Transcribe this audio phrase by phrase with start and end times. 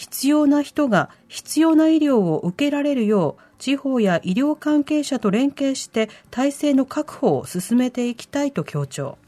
[0.00, 9.18] 必要な人が必要な医療を受けられるよう地方や医療関係者と連携して体制の確保を進めていきたいと強調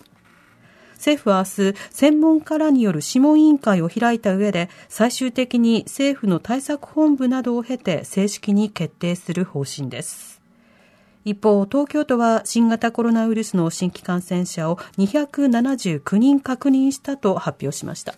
[0.95, 10.41] 政府は明日、専門家らによる諮問委員会を開いた上で、最終的に政府の対策本部などを経て正式に決定する方針です。
[11.25, 18.15] 一方、東京都は新型コロナウイルスの新規感染者を279人確認したと発表しました。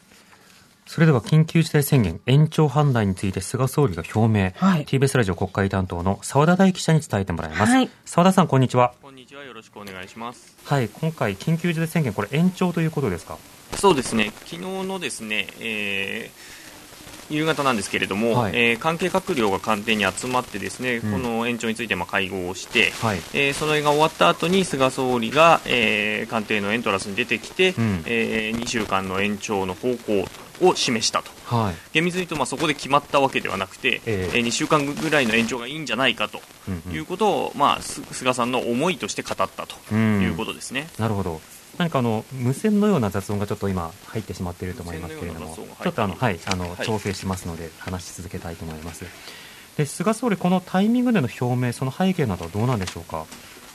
[0.94, 7.72] それでは緊急事態宣言延長判断について菅総理が表明、はい TBS ラジオ国会担当の澤田大記者に伝えてもらいます。
[7.72, 8.94] はい澤田さん、こんにちは。
[9.02, 9.42] こんにちは。
[9.42, 10.56] よろしくお願いします。
[10.64, 13.38] はい、今回緊急事態宣言、これ延長ということですか？
[13.76, 14.30] そうですね。
[14.44, 16.64] 昨日のですね、えー
[17.30, 23.18] 夕方なんですけれども、はいえー関係閣僚が官邸に集まってですね、うんこの延長についてまあ会合をして、はい。
[23.32, 30.24] えーそれが終わった後に菅総理が、えー官邸のエントランスに出てきて、うんえ2週間の延長の方向
[30.60, 31.30] を示したと。
[31.46, 31.74] はい。
[31.92, 40.88] 厳密に言うとまあそこで決まったわけではなくて、えええ2週間ぐらいの延長がいいんじゃないかとうんうんいうことを、まあ、す菅さんの思いとして語ったとうんいうことですね。
[40.98, 41.40] なるほど。
[41.78, 49.04] 何かあの無線のような雑音がちょっと今入ってしまっていると思いますけれども、ちょっとあのはいあの、はい調整しますので話し続けたいと思います。
[49.76, 53.26] で菅総理このタイミングでの表明その背景などはどうなんでしょうか？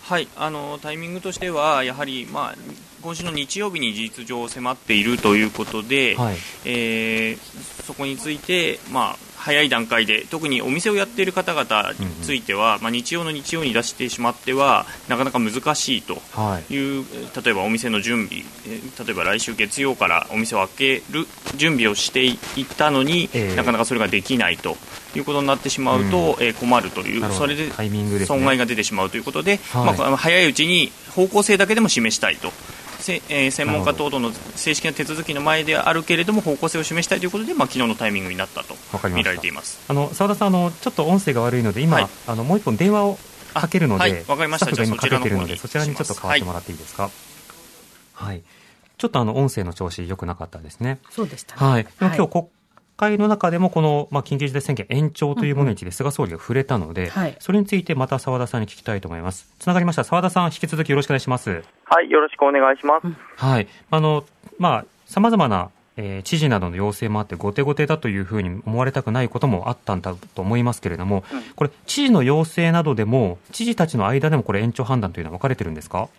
[0.09, 2.55] はい、あのタイミングとしては、やはり、まあ、
[3.03, 6.37] 今週の日曜日に事実上迫っているということで、はい。
[6.65, 16.73] えーそこについて、まあ、早い段階で、特にお店をやっている方々については、まあ、日曜の日曜に出してしまっては、なかなか難しいとはい。
[16.73, 17.05] いう、
[17.43, 23.55] 例えばお店の準備、えー例えば来週月曜からお店を開ける準備をしていったのに、ええ。
[23.55, 24.77] なかなかそれができないと
[25.15, 28.25] いうことになってしまうと、えー困るという、それでタイミングですね。
[28.27, 29.97] 損害が出てしまうということで、はい。
[29.97, 32.51] まあ、早いうちに方向性だけでも示したいと。
[32.99, 38.75] せえー専門家等々の正式な手続きの前であるけれども方向性を示したいということで、まあ、昨日のタイミングになったと
[39.09, 39.79] 見られています。
[39.87, 43.17] あの澤田さんあのちょっと音声が悪いので今、はいあのもう一本電話を
[43.53, 47.09] かけるので、あはいわかりましたスタッフが今じゃあかけてるのでそそちらの方にちらにちょっと変わってもらっていいですか？
[48.13, 48.43] はい。
[48.97, 50.99] ちょっとあの音声の調子良くなかったですね。
[51.09, 51.83] そうでした、はい。
[51.85, 52.47] でもはい今日国
[52.99, 59.49] 会の中でもこの、まあ、緊急事態宣言延長というものについて菅総理が触れたので、はいそれについてまた澤田さんに聞きたいと思います。
[59.57, 60.03] つながりました。
[60.03, 61.63] 澤田さん、引き続きよろしくお願いします。
[61.85, 63.07] はい、よろしくお願いします。
[63.37, 63.67] はい。
[63.89, 64.25] あの、
[64.57, 71.23] まあ、様々な、えー知事などの要請もあって、後手後手だというふうに思われたくないこともあったんだと思いますけれども、
[71.55, 76.09] これ、知事の要請などでも、知事たちの間でもこれ延長判断というのは分かれてるんですか？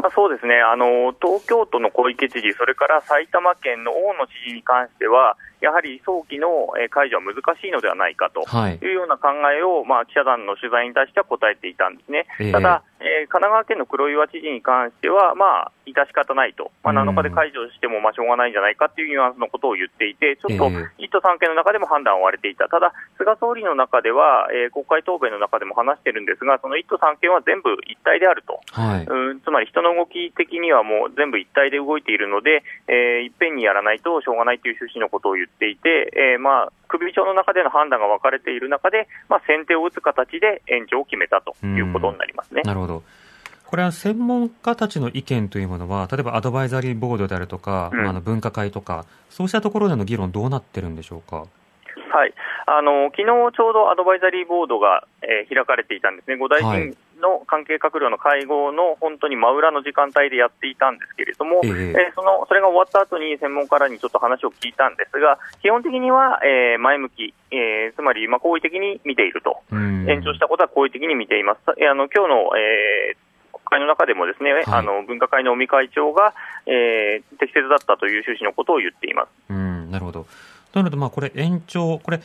[0.00, 6.48] まあ、そうですねあの、東京都の小池知事、それから埼玉県の大野知事に関しては、やはり早期の
[6.80, 12.26] えー解除は難しいのではないかとはいいうような考えを、まあ、記者団の取材に対しては答えていたんですね。
[12.40, 28.60] ええただ、えー神奈川県の黒岩知事に関しては、まあ、致し方ないと、まあ、うん7日で解除してもまあしょうがないんじゃないかっていうニュアンスのことを言っていて、ちょっとえ1都3県の中でも判断を割れていた、ただ、菅総理の中では、えー国会答弁の中でも話してるんですが、その1都3県は全部一体であると。
[28.72, 29.04] はい。
[29.04, 42.62] うんつまり人の動き的にはもう全部一体で動いているので、えーいっぺんにやらないとしょうがないという趣旨のことを言っていて、えーまあ、首長の中での判断が分かれている中で、まあ、先手を打つ形で延長を決めたということになりますね。
[42.62, 42.87] なるほど。
[43.66, 47.98] これは専門家たちの意見というものは、例えばアドバイザリーボードであるとか、うん。
[48.00, 51.44] まああの分科会とか、そうしたところでの議論どうなってるんでしょうか？
[52.10, 52.32] はい、
[52.66, 56.82] あの昨日ちょうどアドバイザリーボードが、えー開かれていたんですね、5大はい。
[56.88, 71.60] 臣の関係閣僚の会合の本当に真裏の時間帯でやっていたんですけれども、えええーそのそれが終わった後に専門家らにちょっと話を聞いたんですが、基本的には、えー前向き、えーつまり、まあ、好意的に見ていると、うん延長したことは好意的に見ています。
[71.78, 76.32] えーあの今日の、えー国会の中でもですね、あの分科会の尾身会長が、
[76.66, 79.28] えー適切だったという趣旨のことを言っています。
[79.50, 80.22] うん、なるほど。
[80.22, 80.28] と
[80.72, 82.20] となると、まあ、これ延長、これ、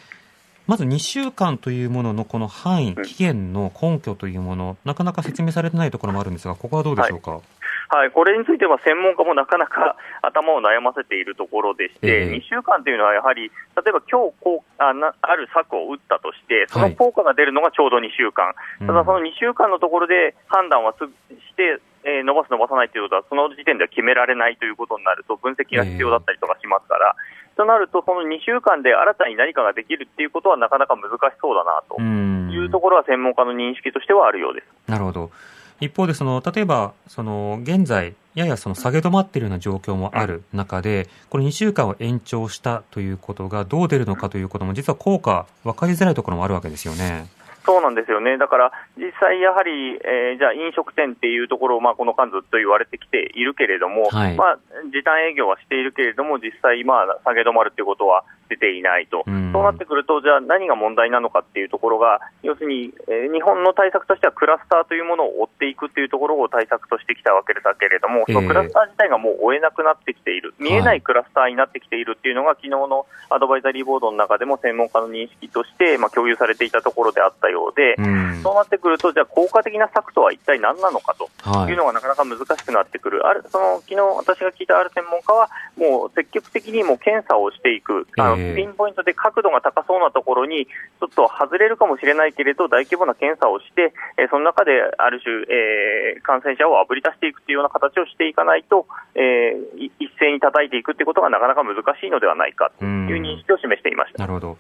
[0.67, 7.41] まず2週間というもののこの範囲、期限の根拠というもの、なかなか説明されてないところもあるんですが、ここはどうでしょうか？
[7.89, 12.35] はい、これについては専門家もなかなか 頭を悩ませているところでして、ええ。
[12.37, 18.87] 2週間というのはやはり、例えば今日こうあなある策を打ったとして、その効果が出るのがちょうど2週間、うん。
[18.87, 27.15] ただその2週間のところで判断はすぐして、えー伸ばす、伸ばさないということは、その時点では決められないということになると、分析が必要だったりとかしますから、
[27.55, 34.67] となると、その2週間で新たに何かができるっていうことは、なかなか難しそうだなとうんいうところは、専門家の認識としてはあるようです。
[34.91, 35.31] なるほど。
[35.79, 47.27] 一方で、その、例えば、その、現在、ややその下げ止まっているような状況もある中で、これ2週間を延長したということがどう出るのかということも、実は効果、分かりづらいところもあるわけですよね。
[47.65, 54.35] そうなんですよね、だから実際、やはり、えーじゃあ飲食店っていうところを、まあ、この間ずっと言われてきているけれども、はい。
[54.35, 54.59] まあ、
[54.91, 58.23] 時短営業はしているけれども、実際、まあ、下げ止まるっていうことは
[58.53, 59.51] 出ていないと、うん。
[59.51, 78.41] そうなってくると、じゃあ何が問題なのかっていうところが、要するに、えー日本の対策としてはクラスターというものを追っていくっていうところを対策としてきたわけだけれども、そのクラスター自体がもう追えなくなってきている、見えないクラスターになってきているっていうのが、昨日のアドバイザリーボードの中でも専門家の認識として、まあ、共有されていたところであったようで、うん。
[78.43, 81.71] そうなってくると、じゃあ効果的な策とは一体何なのかとはい。
[81.71, 104.19] いうのがなかなか難しくなってくる、あるその昨日私が聞いたある専門家は、もう積極的にもう検査をしていく、あのええピンポイントで角度が高そうなところに、ちょっと外れるかもしれないけれど、大規模な検査をして、えーその中である種、えー感染者をあぶり出していくというような形をしていかないと、えーい一斉に叩いていくということがなかなか難しいのではないかという認識を示していました。
[104.19, 104.57] なるほど。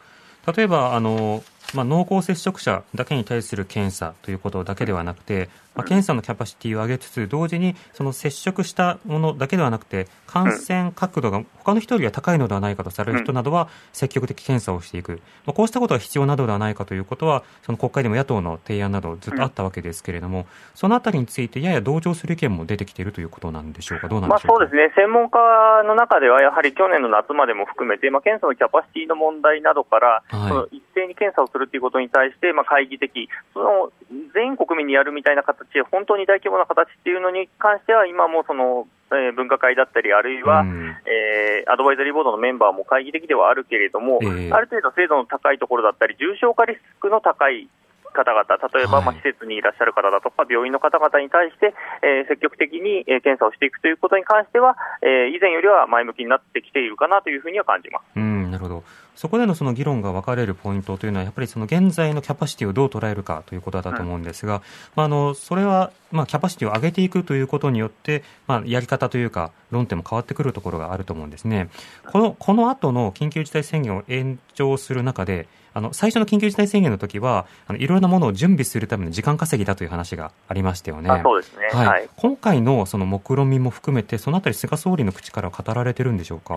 [0.55, 1.41] 例えば、あの、
[1.73, 15.21] まあ、濃厚接触者だけに対する検査ということだけではなくて、まあ、検査のキャパシティを上げつつ、同時にその接触したものだけではなくて、感染角度が他の人よりは高いのではないかとされる人などは積極的検査をしていく。
[15.45, 24.65] まあ、こうしたことが必要なのではないかということは、その国会でも野党の提案などずっとあったわけですけれども、そのあたりについてやや同情する意見も出てきているということなんでしょうか、どうなんまあ、でしょうか？
[24.65, 25.37] そうですね、専門家
[25.85, 30.49] の中では、やはり去年の夏までも含めて、まあ、検査のキャパシティの問題などから、はい。
[30.49, 33.91] その一斉に検査をするということに対して、まあ、懐疑的、その
[34.33, 40.95] 全国民にやるみたいな形、本当に大規模な形っていうのに関しては、今もその、えー分科会だったり、あるいは、うん。
[41.05, 44.51] えーアドバイザリーボードのメンバーも懐疑的ではあるけれども、ええ。
[44.51, 47.69] ある程度精度の高いところだったり、重症化リスクの高い
[48.13, 58.03] 方々、例えば、はいまあ施設にいらっしゃる方だとか、病院の方々に対して、えー積極的にえー検査をしていくということに関しては、えー以前よりは前向きになってきているかなというふうには感じます。
[58.15, 58.83] うん、なるほど。
[59.15, 64.61] そこでのその議論が分かれるポイントというのは、やっぱりその現在のキャパシティをどう捉えるかということだと思うんですが、
[64.95, 71.69] まあ、あの、それは、まあ、キャパシティを上げていくということによって、まあ、やり方というか、論点も変わってくるところがあると思うんですね。
[72.11, 81.09] この、この後の緊急事態宣言を延長する中で、あの、最初の緊急事態宣言の時は、あの、いろいろなものを準備するための時間稼ぎだという話がありましたよね。
[81.09, 81.67] あそうですね。
[81.73, 81.87] はい。
[81.87, 86.55] はい今回のその目論見も含めて、そのあたり菅総理の口から語られてるんでしょうか？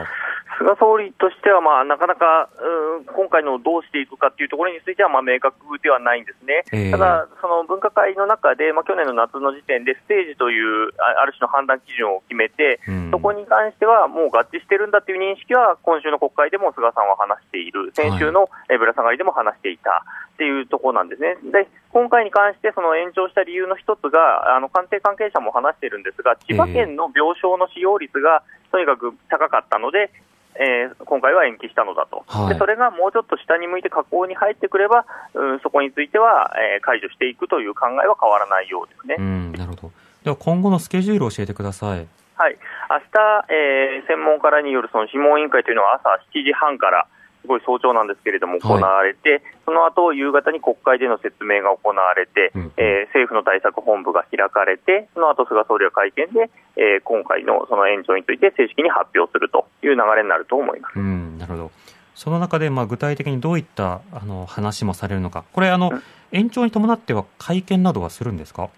[0.59, 6.65] 菅総理としては、まあ、なかなか、うーん今回のどうしていくかというところについては、まあ、明確ではないんですね。
[6.73, 6.91] ええ。
[6.91, 13.11] ただ、その分科会の中で、まあ、去年の夏の時点で、ステージというあある種の判断基準を決めて、うん。
[13.11, 20.05] そこに関してはもう合致してるんだという認識は、今週の国会でも菅さんは話している、先週のえぶら下がりでも話していた。
[20.37, 21.37] っていうところなんですね。
[21.51, 30.13] で今回に関して、その延長した理由の一つが、あの官邸関係者も話しているんですが、千葉県の病床の使用率がとにかく高かったので、
[30.61, 39.17] えー今回は延期したのだと、はいでそれがもうちょっと下に向いて下降に入ってくれば、うん、そこについては、えー解除していくという考えは変わらないようですね。
[39.19, 39.93] うん、なるほど。
[40.25, 42.07] では今後のスケジュールを教えてください。
[42.37, 42.59] はい、
[42.91, 47.07] 明日、えー専門家らによるその諮問委員会というのは朝7時半から、
[47.47, 52.73] すごい早朝なんですけれども、行われて、その後夕方に国会での説明が行われて、うん。
[52.77, 60.99] えー政府の対策本部が開かれて、その後菅総理は会見で、えー今回のその延長について正式に発表するという流れになると思います。
[60.99, 61.71] うん、なるほど。
[62.15, 65.93] その中で、まあ、具体的にどういったあの話もされるのか、これあの、
[66.33, 68.71] 延長に伴っては会見などはするんですか？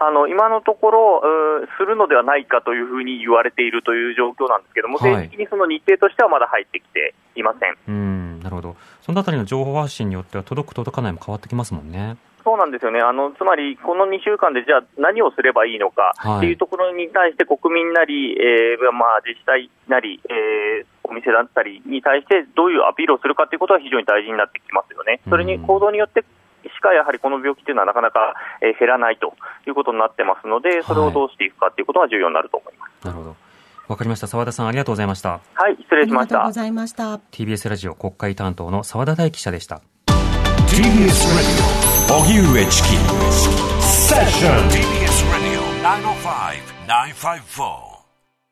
[0.00, 1.22] あの今のところ、
[1.76, 7.76] するのではないかというふうに言われているという状況なんですけども、はい正式にその日程としてはまだ入ってきていません。
[7.88, 8.76] うん、なるほど。
[9.02, 12.16] そのあたりの情報発信によっては、届く、届かないも変わってきますもんね。
[12.44, 25.20] そうなんですよね、あのつまりこの2週間でじゃあ何をすればいいのかはいっていうところに対して、国民なり、えーまあ、自治体なり、えーお店だったりに対して、どういうアピールをするかということは非常に大事になってきますよね。
[25.28, 26.22] それに行動によって
[26.78, 29.34] しかやはりこの病気というのはなかなか、え、減らないと
[29.66, 33.08] いうことになってますので、それをどうしていくかということが重要になると思います。
[33.08, 33.36] はい、なるほど
[33.88, 34.28] わかりました。
[34.28, 35.40] 澤田さん、ありがとうございました。
[35.54, 36.36] はい、失礼しました。
[36.36, 37.16] ありがとうございました。
[37.32, 39.80] TBS ラジオ国会担当の澤田大記者でした。
[40.68, 41.62] TBS ラジ
[42.12, 42.88] オ、上チキ。
[43.80, 44.68] セッション。
[44.68, 45.62] TBS ラジオ
[46.86, 47.87] 905-954。